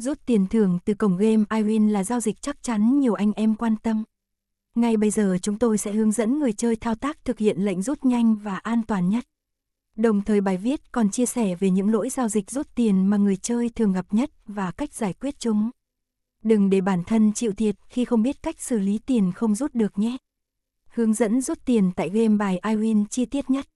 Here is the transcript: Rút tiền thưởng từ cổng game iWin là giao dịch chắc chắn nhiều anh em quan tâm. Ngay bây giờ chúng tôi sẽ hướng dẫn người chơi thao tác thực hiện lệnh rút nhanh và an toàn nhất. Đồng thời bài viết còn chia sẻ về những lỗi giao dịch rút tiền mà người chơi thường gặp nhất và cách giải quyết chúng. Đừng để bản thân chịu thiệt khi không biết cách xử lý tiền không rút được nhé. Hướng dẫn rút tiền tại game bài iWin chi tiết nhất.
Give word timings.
Rút 0.00 0.18
tiền 0.26 0.46
thưởng 0.46 0.78
từ 0.84 0.94
cổng 0.94 1.16
game 1.16 1.44
iWin 1.50 1.90
là 1.90 2.04
giao 2.04 2.20
dịch 2.20 2.42
chắc 2.42 2.62
chắn 2.62 3.00
nhiều 3.00 3.14
anh 3.14 3.32
em 3.32 3.54
quan 3.54 3.76
tâm. 3.76 4.04
Ngay 4.74 4.96
bây 4.96 5.10
giờ 5.10 5.38
chúng 5.42 5.58
tôi 5.58 5.78
sẽ 5.78 5.92
hướng 5.92 6.12
dẫn 6.12 6.38
người 6.38 6.52
chơi 6.52 6.76
thao 6.76 6.94
tác 6.94 7.24
thực 7.24 7.38
hiện 7.38 7.64
lệnh 7.64 7.82
rút 7.82 8.04
nhanh 8.04 8.36
và 8.36 8.56
an 8.56 8.82
toàn 8.86 9.08
nhất. 9.08 9.24
Đồng 9.96 10.22
thời 10.22 10.40
bài 10.40 10.56
viết 10.56 10.92
còn 10.92 11.10
chia 11.10 11.26
sẻ 11.26 11.54
về 11.54 11.70
những 11.70 11.92
lỗi 11.92 12.08
giao 12.08 12.28
dịch 12.28 12.50
rút 12.50 12.74
tiền 12.74 13.06
mà 13.06 13.16
người 13.16 13.36
chơi 13.36 13.68
thường 13.68 13.92
gặp 13.92 14.06
nhất 14.10 14.30
và 14.46 14.70
cách 14.70 14.92
giải 14.92 15.12
quyết 15.12 15.40
chúng. 15.40 15.70
Đừng 16.42 16.70
để 16.70 16.80
bản 16.80 17.04
thân 17.04 17.32
chịu 17.32 17.52
thiệt 17.52 17.76
khi 17.88 18.04
không 18.04 18.22
biết 18.22 18.42
cách 18.42 18.60
xử 18.60 18.78
lý 18.78 18.98
tiền 19.06 19.32
không 19.32 19.54
rút 19.54 19.74
được 19.74 19.98
nhé. 19.98 20.16
Hướng 20.94 21.14
dẫn 21.14 21.40
rút 21.40 21.58
tiền 21.64 21.90
tại 21.96 22.08
game 22.08 22.36
bài 22.36 22.60
iWin 22.62 23.04
chi 23.10 23.24
tiết 23.24 23.50
nhất. 23.50 23.66